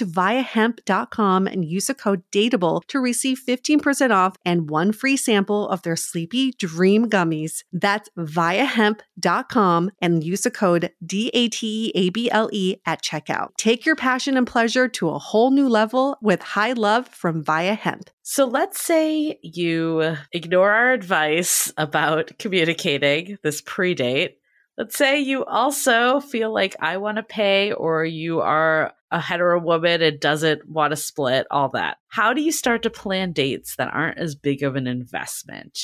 to 0.00 0.06
viiahemp.com 0.06 1.46
and 1.46 1.62
use 1.62 1.86
the 1.88 1.94
code 1.94 2.22
DATEABLE 2.32 2.84
to 2.88 2.98
receive 2.98 3.38
15% 3.46 4.10
off 4.10 4.34
and 4.46 4.70
one 4.70 4.92
free 4.92 5.16
sample 5.16 5.68
of 5.68 5.82
their 5.82 5.94
Sleepy 5.94 6.52
Dream 6.52 7.10
gummies. 7.10 7.64
That's 7.70 8.08
viiahemp.com 8.18 9.90
and 10.00 10.24
use 10.24 10.40
the 10.40 10.50
code 10.50 10.90
D-A-T-E-A-B-L-E 11.04 12.76
at 12.86 13.02
checkout. 13.02 13.48
Take 13.58 13.84
your 13.84 13.96
passion 13.96 14.38
and 14.38 14.46
pleasure 14.46 14.88
to 14.88 15.10
a 15.10 15.18
whole 15.18 15.50
new 15.50 15.68
level 15.68 16.16
with 16.22 16.40
high 16.40 16.72
love 16.72 17.06
from 17.06 17.44
Viia 17.44 17.76
Hemp. 17.76 18.08
So 18.22 18.46
let's 18.46 18.80
say 18.80 19.38
you 19.42 20.16
ignore 20.32 20.70
our 20.70 20.92
advice 20.92 21.72
about 21.76 22.38
communicating 22.38 23.36
this 23.42 23.60
pre 23.60 23.92
date. 23.92 24.38
Let's 24.80 24.96
say 24.96 25.20
you 25.20 25.44
also 25.44 26.20
feel 26.20 26.54
like 26.54 26.74
I 26.80 26.96
want 26.96 27.18
to 27.18 27.22
pay, 27.22 27.70
or 27.70 28.02
you 28.02 28.40
are 28.40 28.94
a 29.10 29.20
hetero 29.20 29.60
woman 29.60 30.00
and 30.00 30.18
doesn't 30.18 30.66
want 30.66 30.92
to 30.92 30.96
split, 30.96 31.46
all 31.50 31.68
that. 31.74 31.98
How 32.08 32.32
do 32.32 32.40
you 32.40 32.50
start 32.50 32.84
to 32.84 32.90
plan 32.90 33.32
dates 33.32 33.76
that 33.76 33.92
aren't 33.92 34.16
as 34.16 34.34
big 34.34 34.62
of 34.62 34.76
an 34.76 34.86
investment 34.86 35.78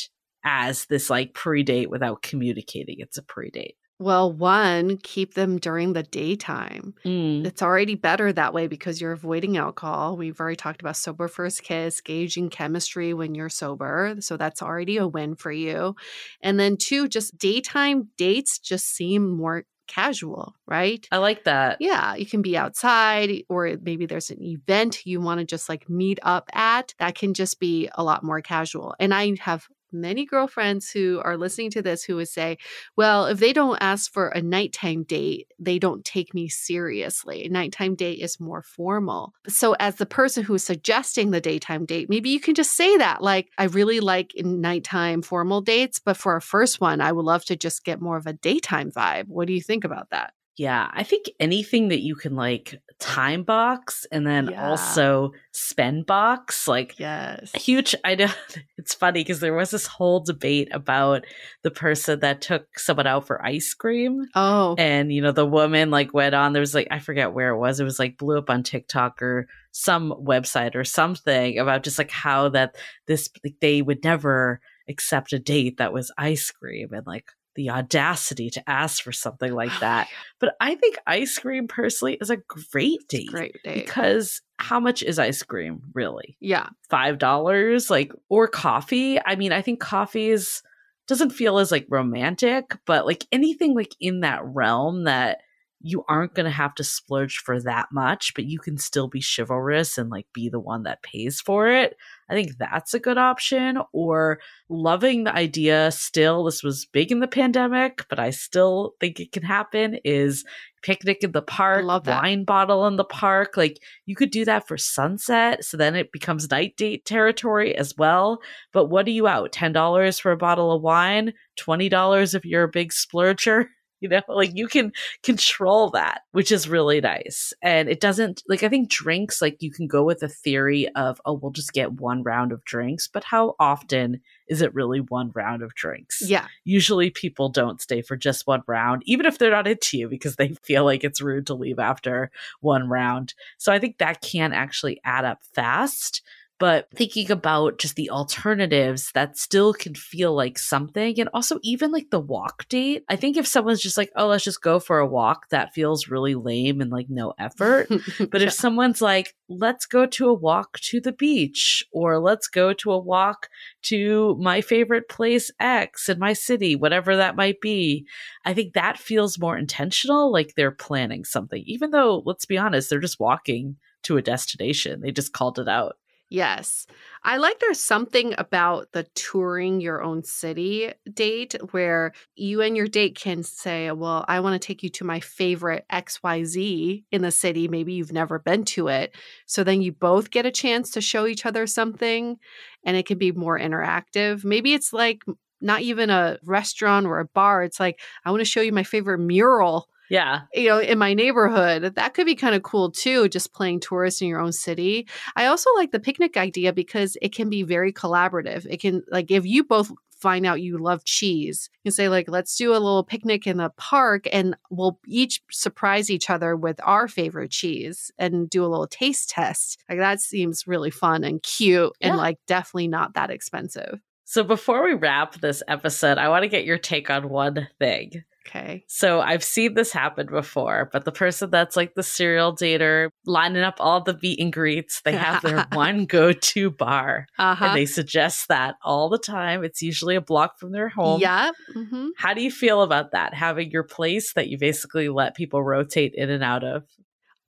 as 0.46 0.86
this 0.86 1.10
like 1.10 1.34
pre 1.34 1.62
date 1.62 1.90
without 1.90 2.22
communicating 2.22 2.96
it's 3.00 3.18
a 3.18 3.22
pre 3.22 3.50
date? 3.50 3.76
Well, 3.98 4.30
one, 4.30 4.98
keep 4.98 5.34
them 5.34 5.56
during 5.58 5.94
the 5.94 6.02
daytime. 6.02 6.94
Mm. 7.04 7.46
It's 7.46 7.62
already 7.62 7.94
better 7.94 8.30
that 8.30 8.52
way 8.52 8.66
because 8.66 9.00
you're 9.00 9.12
avoiding 9.12 9.56
alcohol. 9.56 10.18
We've 10.18 10.38
already 10.38 10.56
talked 10.56 10.82
about 10.82 10.96
sober 10.96 11.28
first 11.28 11.62
kiss, 11.62 12.02
gauging 12.02 12.50
chemistry 12.50 13.14
when 13.14 13.34
you're 13.34 13.48
sober. 13.48 14.16
So 14.20 14.36
that's 14.36 14.60
already 14.60 14.98
a 14.98 15.08
win 15.08 15.34
for 15.34 15.50
you. 15.50 15.96
And 16.42 16.60
then 16.60 16.76
two, 16.76 17.08
just 17.08 17.38
daytime 17.38 18.10
dates 18.18 18.58
just 18.58 18.86
seem 18.86 19.30
more 19.30 19.64
casual, 19.86 20.54
right? 20.66 21.06
I 21.10 21.18
like 21.18 21.44
that. 21.44 21.78
Yeah, 21.80 22.16
you 22.16 22.26
can 22.26 22.42
be 22.42 22.56
outside 22.56 23.44
or 23.48 23.76
maybe 23.80 24.06
there's 24.06 24.30
an 24.30 24.42
event 24.42 25.06
you 25.06 25.20
want 25.20 25.40
to 25.40 25.46
just 25.46 25.68
like 25.68 25.88
meet 25.88 26.18
up 26.22 26.50
at. 26.52 26.92
That 26.98 27.14
can 27.14 27.34
just 27.34 27.60
be 27.60 27.88
a 27.94 28.04
lot 28.04 28.22
more 28.22 28.40
casual. 28.40 28.94
And 29.00 29.14
I 29.14 29.36
have 29.40 29.68
many 30.00 30.26
girlfriends 30.26 30.90
who 30.90 31.20
are 31.24 31.36
listening 31.36 31.70
to 31.70 31.82
this 31.82 32.02
who 32.02 32.16
would 32.16 32.28
say, 32.28 32.58
well, 32.96 33.26
if 33.26 33.38
they 33.38 33.52
don't 33.52 33.78
ask 33.80 34.12
for 34.12 34.28
a 34.28 34.42
nighttime 34.42 35.02
date, 35.02 35.48
they 35.58 35.78
don't 35.78 36.04
take 36.04 36.34
me 36.34 36.48
seriously. 36.48 37.46
A 37.46 37.48
nighttime 37.48 37.94
date 37.94 38.20
is 38.20 38.40
more 38.40 38.62
formal. 38.62 39.32
So, 39.48 39.74
as 39.80 39.96
the 39.96 40.06
person 40.06 40.44
who's 40.44 40.62
suggesting 40.62 41.30
the 41.30 41.40
daytime 41.40 41.84
date, 41.84 42.08
maybe 42.08 42.30
you 42.30 42.40
can 42.40 42.54
just 42.54 42.76
say 42.76 42.96
that, 42.98 43.22
like, 43.22 43.50
I 43.58 43.64
really 43.64 44.00
like 44.00 44.32
nighttime 44.36 45.22
formal 45.22 45.60
dates, 45.60 45.98
but 45.98 46.16
for 46.16 46.36
a 46.36 46.42
first 46.42 46.80
one, 46.80 47.00
I 47.00 47.12
would 47.12 47.24
love 47.24 47.44
to 47.46 47.56
just 47.56 47.84
get 47.84 48.00
more 48.00 48.16
of 48.16 48.26
a 48.26 48.32
daytime 48.32 48.90
vibe. 48.90 49.28
What 49.28 49.46
do 49.46 49.52
you 49.52 49.62
think 49.62 49.84
about 49.84 50.10
that? 50.10 50.32
Yeah, 50.56 50.88
I 50.90 51.02
think 51.02 51.26
anything 51.38 51.88
that 51.88 52.00
you 52.00 52.14
can 52.14 52.34
like 52.34 52.80
time 52.98 53.42
box 53.42 54.06
and 54.10 54.26
then 54.26 54.48
Yeah. 54.48 54.68
also 54.70 55.32
spend 55.52 56.06
box, 56.06 56.66
like 56.66 56.98
Yes. 56.98 57.52
huge. 57.54 57.94
I 58.04 58.14
know 58.14 58.28
it's 58.78 58.94
funny 58.94 59.20
because 59.20 59.40
there 59.40 59.54
was 59.54 59.70
this 59.70 59.86
whole 59.86 60.20
debate 60.20 60.68
about 60.72 61.24
the 61.62 61.70
person 61.70 62.20
that 62.20 62.40
took 62.40 62.78
someone 62.78 63.06
out 63.06 63.26
for 63.26 63.44
ice 63.44 63.74
cream. 63.74 64.24
Oh, 64.34 64.74
And, 64.78 65.12
you 65.12 65.20
know, 65.20 65.32
the 65.32 65.44
woman 65.46 65.90
like 65.90 66.14
went 66.14 66.34
on, 66.34 66.52
there 66.54 66.60
was 66.60 66.74
like, 66.74 66.88
I 66.90 66.98
forget 66.98 67.34
where 67.34 67.50
it 67.50 67.58
was. 67.58 67.80
It 67.80 67.84
was 67.84 67.98
like 67.98 68.16
blew 68.16 68.38
up 68.38 68.48
on 68.50 68.62
TikTok 68.62 69.20
or 69.20 69.46
some 69.72 70.10
website 70.12 70.74
or 70.74 70.84
something 70.84 71.58
about 71.58 71.82
just 71.82 71.98
like 71.98 72.10
how 72.10 72.48
that 72.50 72.76
this, 73.06 73.28
like, 73.44 73.56
they 73.60 73.82
would 73.82 74.02
never 74.04 74.58
accept 74.88 75.32
a 75.34 75.38
date 75.38 75.76
that 75.78 75.92
was 75.92 76.10
ice 76.16 76.50
cream. 76.50 76.88
And 76.92 77.06
like, 77.06 77.26
the 77.56 77.70
audacity 77.70 78.50
to 78.50 78.70
ask 78.70 79.02
for 79.02 79.12
something 79.12 79.52
like 79.52 79.72
oh, 79.76 79.80
that. 79.80 80.08
But 80.38 80.54
I 80.60 80.74
think 80.76 80.98
ice 81.06 81.38
cream 81.38 81.66
personally 81.66 82.18
is 82.20 82.30
a 82.30 82.36
great 82.36 83.08
date. 83.08 83.28
Great 83.28 83.56
date. 83.64 83.86
Because 83.86 84.42
how 84.58 84.78
much 84.80 85.02
is 85.02 85.18
ice 85.18 85.42
cream 85.42 85.82
really? 85.94 86.36
Yeah. 86.40 86.68
Five 86.88 87.18
dollars? 87.18 87.90
Like 87.90 88.12
or 88.28 88.48
coffee? 88.48 89.18
I 89.20 89.36
mean, 89.36 89.52
I 89.52 89.62
think 89.62 89.80
coffee 89.80 90.30
is 90.30 90.62
doesn't 91.06 91.30
feel 91.30 91.58
as 91.58 91.70
like 91.70 91.86
romantic, 91.88 92.76
but 92.84 93.06
like 93.06 93.24
anything 93.32 93.74
like 93.74 93.94
in 94.00 94.20
that 94.20 94.44
realm 94.44 95.04
that 95.04 95.38
you 95.80 96.04
aren't 96.08 96.34
going 96.34 96.44
to 96.44 96.50
have 96.50 96.74
to 96.74 96.84
splurge 96.84 97.38
for 97.38 97.60
that 97.60 97.88
much, 97.92 98.32
but 98.34 98.44
you 98.44 98.58
can 98.58 98.78
still 98.78 99.08
be 99.08 99.22
chivalrous 99.22 99.98
and 99.98 100.10
like 100.10 100.26
be 100.32 100.48
the 100.48 100.60
one 100.60 100.84
that 100.84 101.02
pays 101.02 101.40
for 101.40 101.68
it. 101.68 101.96
I 102.28 102.34
think 102.34 102.56
that's 102.58 102.94
a 102.94 102.98
good 102.98 103.18
option. 103.18 103.78
Or 103.92 104.40
loving 104.68 105.24
the 105.24 105.34
idea 105.34 105.90
still, 105.92 106.44
this 106.44 106.62
was 106.62 106.86
big 106.86 107.12
in 107.12 107.20
the 107.20 107.28
pandemic, 107.28 108.06
but 108.08 108.18
I 108.18 108.30
still 108.30 108.94
think 109.00 109.20
it 109.20 109.32
can 109.32 109.42
happen 109.42 109.98
is 110.02 110.44
picnic 110.82 111.22
in 111.22 111.32
the 111.32 111.42
park, 111.42 111.84
love 111.84 112.06
wine 112.06 112.44
bottle 112.44 112.86
in 112.86 112.96
the 112.96 113.04
park. 113.04 113.56
Like 113.56 113.82
you 114.06 114.16
could 114.16 114.30
do 114.30 114.44
that 114.44 114.66
for 114.66 114.78
sunset. 114.78 115.64
So 115.64 115.76
then 115.76 115.94
it 115.94 116.10
becomes 116.10 116.50
night 116.50 116.76
date 116.76 117.04
territory 117.04 117.74
as 117.74 117.94
well. 117.96 118.40
But 118.72 118.86
what 118.86 119.06
are 119.06 119.10
you 119.10 119.28
out? 119.28 119.52
$10 119.52 120.20
for 120.20 120.32
a 120.32 120.36
bottle 120.36 120.72
of 120.72 120.82
wine? 120.82 121.32
$20 121.60 122.34
if 122.34 122.44
you're 122.44 122.64
a 122.64 122.68
big 122.68 122.92
splurger? 122.92 123.66
you 124.00 124.08
know 124.08 124.20
like 124.28 124.50
you 124.54 124.68
can 124.68 124.92
control 125.22 125.90
that 125.90 126.22
which 126.32 126.52
is 126.52 126.68
really 126.68 127.00
nice. 127.00 127.52
And 127.62 127.88
it 127.88 128.00
doesn't 128.00 128.42
like 128.48 128.62
i 128.62 128.68
think 128.68 128.90
drinks 128.90 129.40
like 129.40 129.62
you 129.62 129.70
can 129.70 129.86
go 129.86 130.02
with 130.04 130.22
a 130.22 130.28
theory 130.28 130.88
of 130.94 131.20
oh 131.24 131.34
we'll 131.34 131.52
just 131.52 131.72
get 131.72 131.92
one 131.92 132.22
round 132.22 132.52
of 132.52 132.64
drinks 132.64 133.08
but 133.08 133.24
how 133.24 133.54
often 133.58 134.20
is 134.48 134.62
it 134.62 134.74
really 134.74 135.00
one 135.00 135.32
round 135.34 135.62
of 135.62 135.74
drinks? 135.74 136.22
Yeah. 136.24 136.46
usually 136.64 137.10
people 137.10 137.48
don't 137.48 137.80
stay 137.80 138.00
for 138.02 138.16
just 138.16 138.46
one 138.46 138.62
round 138.66 139.02
even 139.06 139.26
if 139.26 139.38
they're 139.38 139.50
not 139.50 139.66
into 139.66 139.98
you 139.98 140.08
because 140.08 140.36
they 140.36 140.48
feel 140.62 140.84
like 140.84 141.04
it's 141.04 141.20
rude 141.20 141.46
to 141.46 141.54
leave 141.54 141.78
after 141.78 142.30
one 142.60 142.88
round. 142.88 143.34
So 143.58 143.72
i 143.72 143.78
think 143.78 143.98
that 143.98 144.20
can 144.20 144.52
actually 144.52 145.00
add 145.04 145.24
up 145.24 145.40
fast 145.54 146.22
but 146.58 146.88
thinking 146.94 147.30
about 147.30 147.78
just 147.78 147.96
the 147.96 148.10
alternatives 148.10 149.10
that 149.14 149.36
still 149.36 149.72
can 149.74 149.94
feel 149.94 150.34
like 150.34 150.58
something 150.58 151.18
and 151.20 151.28
also 151.34 151.58
even 151.62 151.92
like 151.92 152.10
the 152.10 152.20
walk 152.20 152.66
date. 152.68 153.04
I 153.08 153.16
think 153.16 153.36
if 153.36 153.46
someone's 153.46 153.82
just 153.82 153.96
like 153.96 154.10
oh 154.16 154.28
let's 154.28 154.44
just 154.44 154.62
go 154.62 154.80
for 154.80 154.98
a 154.98 155.06
walk 155.06 155.48
that 155.50 155.74
feels 155.74 156.08
really 156.08 156.34
lame 156.34 156.80
and 156.80 156.90
like 156.90 157.08
no 157.08 157.34
effort. 157.38 157.88
But 158.30 158.42
if 158.42 158.52
someone's 158.52 159.02
like 159.02 159.34
let's 159.48 159.86
go 159.86 160.06
to 160.06 160.28
a 160.28 160.34
walk 160.34 160.80
to 160.80 161.00
the 161.00 161.12
beach 161.12 161.84
or 161.92 162.18
let's 162.18 162.48
go 162.48 162.72
to 162.74 162.92
a 162.92 162.98
walk 162.98 163.48
to 163.82 164.36
my 164.40 164.60
favorite 164.60 165.08
place 165.08 165.50
x 165.60 166.08
in 166.08 166.18
my 166.18 166.32
city 166.32 166.74
whatever 166.74 167.16
that 167.16 167.36
might 167.36 167.60
be 167.60 168.06
i 168.44 168.52
think 168.52 168.74
that 168.74 168.98
feels 168.98 169.38
more 169.38 169.56
intentional 169.56 170.32
like 170.32 170.54
they're 170.56 170.70
planning 170.70 171.24
something. 171.24 171.62
Even 171.66 171.90
though 171.90 172.22
let's 172.24 172.46
be 172.46 172.58
honest 172.58 172.90
they're 172.90 172.98
just 172.98 173.20
walking 173.20 173.76
to 174.02 174.16
a 174.16 174.22
destination. 174.22 175.00
They 175.00 175.10
just 175.10 175.32
called 175.32 175.58
it 175.58 175.68
out 175.68 175.96
Yes. 176.28 176.88
I 177.22 177.36
like 177.36 177.60
there's 177.60 177.78
something 177.78 178.34
about 178.36 178.90
the 178.90 179.04
touring 179.14 179.80
your 179.80 180.02
own 180.02 180.24
city 180.24 180.92
date 181.14 181.54
where 181.70 182.12
you 182.34 182.62
and 182.62 182.76
your 182.76 182.88
date 182.88 183.14
can 183.14 183.44
say, 183.44 183.92
Well, 183.92 184.24
I 184.26 184.40
want 184.40 184.60
to 184.60 184.66
take 184.66 184.82
you 184.82 184.88
to 184.90 185.04
my 185.04 185.20
favorite 185.20 185.84
XYZ 185.88 187.04
in 187.12 187.22
the 187.22 187.30
city. 187.30 187.68
Maybe 187.68 187.92
you've 187.92 188.12
never 188.12 188.40
been 188.40 188.64
to 188.66 188.88
it. 188.88 189.14
So 189.46 189.62
then 189.62 189.82
you 189.82 189.92
both 189.92 190.32
get 190.32 190.46
a 190.46 190.50
chance 190.50 190.90
to 190.92 191.00
show 191.00 191.26
each 191.26 191.46
other 191.46 191.64
something 191.64 192.38
and 192.84 192.96
it 192.96 193.06
can 193.06 193.18
be 193.18 193.30
more 193.30 193.58
interactive. 193.58 194.44
Maybe 194.44 194.74
it's 194.74 194.92
like 194.92 195.22
not 195.60 195.82
even 195.82 196.10
a 196.10 196.38
restaurant 196.44 197.06
or 197.06 197.20
a 197.20 197.24
bar. 197.24 197.62
It's 197.62 197.78
like, 197.80 198.00
I 198.24 198.30
want 198.30 198.40
to 198.40 198.44
show 198.44 198.60
you 198.60 198.72
my 198.72 198.82
favorite 198.82 199.18
mural 199.18 199.88
yeah 200.10 200.42
you 200.54 200.68
know, 200.68 200.78
in 200.78 200.98
my 200.98 201.14
neighborhood. 201.14 201.94
That 201.96 202.14
could 202.14 202.26
be 202.26 202.34
kind 202.34 202.54
of 202.54 202.62
cool 202.62 202.90
too, 202.90 203.28
just 203.28 203.52
playing 203.52 203.80
tourist 203.80 204.22
in 204.22 204.28
your 204.28 204.40
own 204.40 204.52
city. 204.52 205.06
I 205.36 205.46
also 205.46 205.70
like 205.74 205.90
the 205.92 206.00
picnic 206.00 206.36
idea 206.36 206.72
because 206.72 207.16
it 207.22 207.34
can 207.34 207.50
be 207.50 207.62
very 207.62 207.92
collaborative. 207.92 208.66
It 208.68 208.80
can, 208.80 209.02
like, 209.10 209.30
if 209.30 209.44
you 209.46 209.64
both 209.64 209.90
find 210.20 210.46
out 210.46 210.62
you 210.62 210.78
love 210.78 211.04
cheese, 211.04 211.68
you 211.82 211.90
can 211.90 211.94
say, 211.94 212.08
like, 212.08 212.28
let's 212.28 212.56
do 212.56 212.70
a 212.72 212.74
little 212.74 213.04
picnic 213.04 213.46
in 213.46 213.58
the 213.58 213.70
park 213.76 214.26
and 214.32 214.56
we'll 214.70 214.98
each 215.06 215.42
surprise 215.50 216.10
each 216.10 216.30
other 216.30 216.56
with 216.56 216.80
our 216.82 217.06
favorite 217.06 217.50
cheese 217.50 218.10
and 218.18 218.48
do 218.48 218.64
a 218.64 218.68
little 218.68 218.86
taste 218.86 219.28
test. 219.30 219.78
Like, 219.88 219.98
that 219.98 220.20
seems 220.20 220.66
really 220.66 220.90
fun 220.90 221.22
and 221.24 221.42
cute 221.42 221.92
and, 222.00 222.16
like, 222.16 222.38
definitely 222.46 222.88
not 222.88 223.14
that 223.14 223.30
expensive. 223.30 224.00
so 224.24 224.42
before 224.42 224.82
we 224.84 224.94
wrap 224.94 225.36
this 225.40 225.62
episode 225.68 226.18
i 226.18 226.28
want 226.28 226.42
to 226.42 226.48
get 226.48 226.64
your 226.64 226.78
take 226.78 227.10
on 227.10 227.28
one 227.28 227.68
thing 227.78 228.24
Okay. 228.46 228.84
So 228.86 229.20
I've 229.20 229.42
seen 229.44 229.74
this 229.74 229.92
happen 229.92 230.26
before, 230.26 230.88
but 230.92 231.04
the 231.04 231.12
person 231.12 231.50
that's 231.50 231.76
like 231.76 231.94
the 231.94 232.02
serial 232.02 232.54
dater 232.54 233.08
lining 233.24 233.62
up 233.62 233.76
all 233.78 234.02
the 234.02 234.18
meet 234.22 234.38
and 234.40 234.52
greets, 234.52 235.00
they 235.04 235.12
have 235.12 235.42
their 235.42 235.66
one 235.72 236.06
go 236.06 236.32
to 236.32 236.70
bar 236.70 237.26
Uh 237.38 237.54
huh. 237.54 237.64
and 237.66 237.76
they 237.76 237.86
suggest 237.86 238.48
that 238.48 238.76
all 238.84 239.08
the 239.08 239.18
time. 239.18 239.64
It's 239.64 239.82
usually 239.82 240.14
a 240.16 240.20
block 240.20 240.58
from 240.58 240.72
their 240.72 240.88
home. 240.88 241.20
Yeah. 241.20 241.50
hmm 241.72 242.08
How 242.16 242.34
do 242.34 242.42
you 242.42 242.50
feel 242.50 242.82
about 242.82 243.12
that? 243.12 243.34
Having 243.34 243.70
your 243.70 243.84
place 243.84 244.32
that 244.34 244.48
you 244.48 244.58
basically 244.58 245.08
let 245.08 245.34
people 245.36 245.62
rotate 245.62 246.12
in 246.14 246.30
and 246.30 246.42
out 246.44 246.64
of? 246.64 246.84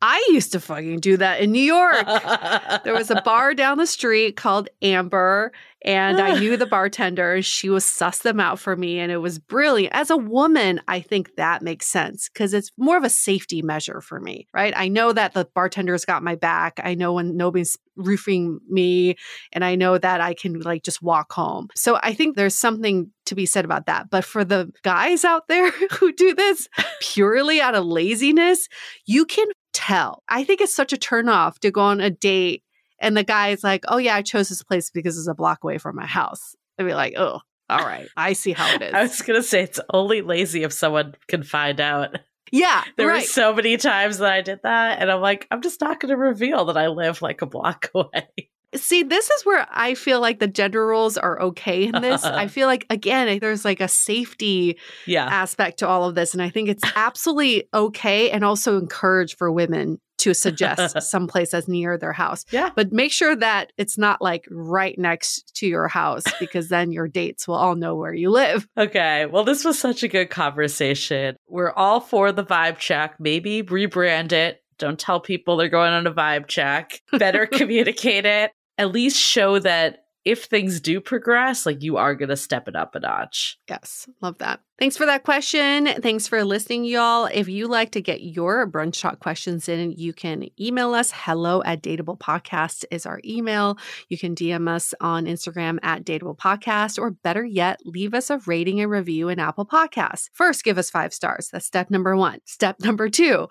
I 0.00 0.24
used 0.30 0.52
to 0.52 0.60
fucking 0.60 1.00
do 1.00 1.16
that 1.16 1.40
in 1.40 1.50
New 1.50 1.62
York. 1.62 2.06
there 2.84 2.94
was 2.94 3.10
a 3.10 3.20
bar 3.22 3.52
down 3.54 3.78
the 3.78 3.86
street 3.86 4.36
called 4.36 4.68
Amber, 4.80 5.50
and 5.84 6.20
I 6.20 6.38
knew 6.38 6.56
the 6.56 6.66
bartender. 6.70 7.42
She 7.42 7.68
was 7.68 7.84
suss 7.84 8.20
them 8.20 8.38
out 8.38 8.60
for 8.60 8.76
me, 8.76 9.00
and 9.00 9.10
it 9.10 9.16
was 9.16 9.40
brilliant. 9.40 9.92
As 9.92 10.10
a 10.10 10.16
woman, 10.16 10.80
I 10.86 11.00
think 11.00 11.34
that 11.34 11.62
makes 11.62 11.88
sense 11.88 12.28
because 12.28 12.54
it's 12.54 12.70
more 12.78 12.96
of 12.96 13.02
a 13.02 13.10
safety 13.10 13.60
measure 13.60 14.00
for 14.00 14.20
me, 14.20 14.46
right? 14.54 14.72
I 14.76 14.86
know 14.86 15.12
that 15.12 15.34
the 15.34 15.48
bartender's 15.52 16.04
got 16.04 16.22
my 16.22 16.36
back. 16.36 16.80
I 16.82 16.94
know 16.94 17.14
when 17.14 17.36
nobody's 17.36 17.76
roofing 17.96 18.60
me, 18.68 19.16
and 19.52 19.64
I 19.64 19.74
know 19.74 19.98
that 19.98 20.20
I 20.20 20.32
can 20.32 20.60
like 20.60 20.84
just 20.84 21.02
walk 21.02 21.32
home. 21.32 21.68
So 21.74 21.98
I 22.04 22.14
think 22.14 22.36
there's 22.36 22.54
something 22.54 23.10
to 23.26 23.34
be 23.34 23.46
said 23.46 23.64
about 23.64 23.86
that. 23.86 24.10
But 24.10 24.24
for 24.24 24.44
the 24.44 24.70
guys 24.82 25.24
out 25.24 25.48
there 25.48 25.70
who 25.92 26.12
do 26.12 26.34
this 26.34 26.68
purely 27.00 27.60
out 27.60 27.74
of 27.74 27.84
laziness, 27.84 28.68
you 29.04 29.24
can 29.24 29.48
tell. 29.78 30.22
I 30.28 30.44
think 30.44 30.60
it's 30.60 30.74
such 30.74 30.92
a 30.92 30.96
turnoff 30.96 31.58
to 31.60 31.70
go 31.70 31.80
on 31.82 32.00
a 32.00 32.10
date 32.10 32.62
and 33.00 33.16
the 33.16 33.22
guy 33.24 33.48
is 33.50 33.62
like, 33.62 33.84
"Oh 33.88 33.98
yeah, 33.98 34.16
I 34.16 34.22
chose 34.22 34.48
this 34.48 34.62
place 34.62 34.90
because 34.90 35.16
it's 35.16 35.28
a 35.28 35.34
block 35.34 35.62
away 35.62 35.78
from 35.78 35.94
my 35.96 36.06
house." 36.06 36.56
I'd 36.78 36.86
be 36.86 36.94
like, 36.94 37.14
"Oh, 37.16 37.40
all 37.70 37.78
right, 37.78 38.08
I 38.16 38.32
see 38.32 38.52
how 38.52 38.74
it 38.74 38.82
is." 38.88 38.92
I 38.94 39.02
was 39.02 39.22
gonna 39.22 39.42
say 39.42 39.62
it's 39.62 39.80
only 39.92 40.20
lazy 40.22 40.64
if 40.64 40.72
someone 40.72 41.14
can 41.28 41.42
find 41.44 41.80
out. 41.80 42.16
yeah, 42.50 42.82
There 42.96 43.06
right. 43.06 43.16
were 43.22 43.26
so 43.26 43.54
many 43.54 43.76
times 43.76 44.18
that 44.18 44.32
I 44.32 44.40
did 44.40 44.60
that, 44.64 45.00
and 45.00 45.10
I'm 45.12 45.20
like, 45.20 45.46
I'm 45.50 45.62
just 45.62 45.80
not 45.80 46.00
gonna 46.00 46.16
reveal 46.16 46.64
that 46.66 46.76
I 46.76 46.88
live 46.88 47.22
like 47.22 47.40
a 47.42 47.46
block 47.46 47.90
away. 47.94 48.50
See, 48.74 49.02
this 49.02 49.30
is 49.30 49.46
where 49.46 49.66
I 49.70 49.94
feel 49.94 50.20
like 50.20 50.40
the 50.40 50.46
gender 50.46 50.86
roles 50.86 51.16
are 51.16 51.40
okay 51.40 51.84
in 51.84 52.02
this. 52.02 52.24
I 52.24 52.46
feel 52.48 52.66
like 52.66 52.86
again, 52.90 53.38
there's 53.40 53.64
like 53.64 53.80
a 53.80 53.88
safety 53.88 54.78
Yeah. 55.06 55.24
aspect 55.24 55.78
to 55.78 55.88
all 55.88 56.04
of 56.08 56.14
this, 56.14 56.34
and 56.34 56.42
I 56.42 56.50
think 56.50 56.68
it's 56.68 56.84
absolutely 56.94 57.68
okay 57.72 58.30
and 58.30 58.44
also 58.44 58.78
encouraged 58.78 59.38
for 59.38 59.50
women 59.50 59.98
to 60.18 60.34
suggest 60.34 61.00
someplace 61.08 61.52
that's 61.52 61.68
near 61.68 61.96
their 61.96 62.12
house. 62.12 62.44
Yeah. 62.50 62.70
But 62.74 62.92
make 62.92 63.12
sure 63.12 63.36
that 63.36 63.72
it's 63.78 63.96
not 63.96 64.20
like 64.20 64.44
right 64.50 64.98
next 64.98 65.54
to 65.58 65.66
your 65.68 65.86
house 65.86 66.24
because 66.40 66.68
then 66.70 66.90
your 66.90 67.06
dates 67.08 67.46
will 67.46 67.54
all 67.54 67.76
know 67.76 67.94
where 67.94 68.12
you 68.12 68.28
live. 68.30 68.66
Okay. 68.76 69.26
Well, 69.26 69.44
this 69.44 69.64
was 69.64 69.78
such 69.78 70.02
a 70.02 70.08
good 70.08 70.28
conversation. 70.28 71.36
We're 71.48 71.70
all 71.72 72.00
for 72.00 72.32
the 72.32 72.44
vibe 72.44 72.78
check. 72.78 73.14
Maybe 73.20 73.62
rebrand 73.62 74.32
it. 74.32 74.60
Don't 74.78 74.98
tell 74.98 75.20
people 75.20 75.56
they're 75.56 75.68
going 75.68 75.92
on 75.92 76.06
a 76.06 76.12
vibe 76.12 76.46
check. 76.48 77.00
Better 77.12 77.46
communicate 77.46 78.26
it. 78.26 78.50
At 78.78 78.92
least 78.92 79.18
show 79.18 79.58
that 79.58 80.04
if 80.24 80.44
things 80.44 80.80
do 80.80 81.00
progress, 81.00 81.66
like 81.66 81.82
you 81.82 81.96
are 81.96 82.14
going 82.14 82.28
to 82.28 82.36
step 82.36 82.68
it 82.68 82.76
up 82.76 82.94
a 82.94 83.00
notch. 83.00 83.58
Yes, 83.68 84.08
love 84.20 84.38
that. 84.38 84.60
Thanks 84.78 84.96
for 84.96 85.06
that 85.06 85.24
question. 85.24 85.86
Thanks 85.86 86.28
for 86.28 86.44
listening, 86.44 86.84
y'all. 86.84 87.24
If 87.24 87.48
you 87.48 87.66
like 87.66 87.90
to 87.90 88.00
get 88.00 88.22
your 88.22 88.64
brunch 88.70 89.00
talk 89.00 89.18
questions 89.18 89.68
in, 89.68 89.90
you 89.90 90.12
can 90.12 90.50
email 90.60 90.94
us. 90.94 91.10
Hello 91.12 91.64
at 91.64 91.82
Dateable 91.82 92.16
Podcast 92.16 92.84
is 92.92 93.04
our 93.04 93.20
email. 93.24 93.76
You 94.08 94.16
can 94.16 94.36
DM 94.36 94.68
us 94.68 94.94
on 95.00 95.24
Instagram 95.24 95.80
at 95.82 96.04
Dateable 96.04 96.38
Podcast, 96.38 96.96
or 96.96 97.10
better 97.10 97.44
yet, 97.44 97.80
leave 97.84 98.14
us 98.14 98.30
a 98.30 98.38
rating 98.46 98.80
and 98.80 98.88
review 98.88 99.28
in 99.28 99.40
Apple 99.40 99.66
Podcasts. 99.66 100.30
First, 100.32 100.62
give 100.62 100.78
us 100.78 100.90
five 100.90 101.12
stars. 101.12 101.48
That's 101.50 101.66
step 101.66 101.90
number 101.90 102.16
one. 102.16 102.38
Step 102.44 102.76
number 102.78 103.08
two, 103.08 103.48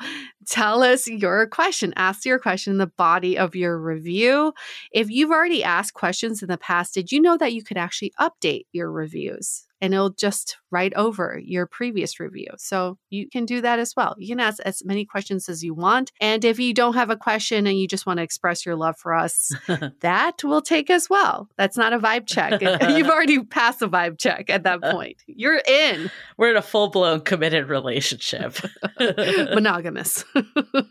tell 0.47 0.81
us 0.81 1.09
your 1.09 1.45
question. 1.47 1.91
Ask 1.97 2.23
your 2.23 2.39
question 2.39 2.71
in 2.71 2.77
the 2.77 2.87
body 2.87 3.37
of 3.37 3.53
your 3.53 3.77
review. 3.77 4.53
If 4.93 5.09
you've 5.09 5.31
already 5.31 5.61
asked 5.61 5.93
questions 5.93 6.41
in 6.41 6.47
the 6.47 6.57
past, 6.57 6.93
did 6.93 7.11
you 7.11 7.19
know 7.19 7.35
that 7.35 7.51
you 7.51 7.65
could 7.65 7.75
actually 7.75 8.13
update 8.17 8.63
your 8.71 8.89
reviews? 8.89 9.66
And 9.81 9.93
it'll 9.93 10.09
just 10.09 10.57
write 10.71 10.93
over 10.95 11.39
your 11.43 11.65
previous 11.65 12.19
review. 12.19 12.47
So 12.57 12.97
you 13.09 13.29
can 13.29 13.45
do 13.45 13.61
that 13.61 13.79
as 13.79 13.95
well. 13.95 14.15
You 14.17 14.27
can 14.29 14.39
ask 14.39 14.59
as 14.65 14.83
many 14.83 15.05
questions 15.05 15.47
as 15.49 15.63
you 15.63 15.73
want. 15.73 16.11
And 16.19 16.43
if 16.43 16.59
you 16.59 16.73
don't 16.73 16.95
have 16.95 17.09
a 17.09 17.15
question 17.15 17.67
and 17.67 17.79
you 17.79 17.87
just 17.87 18.05
want 18.05 18.17
to 18.17 18.23
express 18.23 18.65
your 18.65 18.75
love 18.75 18.97
for 18.97 19.13
us, 19.13 19.51
that 20.01 20.43
will 20.43 20.61
take 20.61 20.89
as 20.89 21.09
well. 21.09 21.49
That's 21.57 21.77
not 21.77 21.93
a 21.93 21.99
vibe 21.99 22.27
check. 22.27 22.61
You've 22.89 23.09
already 23.09 23.43
passed 23.43 23.81
a 23.81 23.87
vibe 23.87 24.17
check 24.17 24.49
at 24.49 24.63
that 24.63 24.83
uh, 24.83 24.91
point. 24.91 25.23
You're 25.27 25.61
in. 25.65 26.11
We're 26.37 26.51
in 26.51 26.57
a 26.57 26.61
full 26.61 26.89
blown 26.89 27.21
committed 27.21 27.69
relationship. 27.69 28.57
Monogamous. 28.99 30.25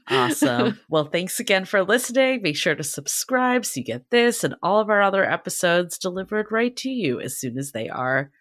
awesome. 0.08 0.78
Well, 0.88 1.04
thanks 1.04 1.40
again 1.40 1.64
for 1.64 1.84
listening. 1.84 2.42
Make 2.42 2.56
sure 2.56 2.74
to 2.74 2.84
subscribe 2.84 3.66
so 3.66 3.80
you 3.80 3.84
get 3.84 4.10
this 4.10 4.44
and 4.44 4.54
all 4.62 4.80
of 4.80 4.88
our 4.88 5.02
other 5.02 5.24
episodes 5.24 5.98
delivered 5.98 6.46
right 6.50 6.74
to 6.76 6.90
you 6.90 7.20
as 7.20 7.38
soon 7.38 7.58
as 7.58 7.72
they 7.72 7.88
are 7.88 8.30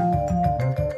Thank 0.00 0.78
you. 0.78 0.89